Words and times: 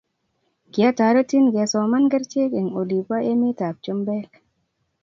Kiataretin 0.71 1.45
kesoman 1.55 2.03
kerchek 2.11 2.51
eng 2.59 2.69
olipa 2.81 3.17
emet 3.31 3.59
ab 3.67 3.75
chumbek 3.83 4.29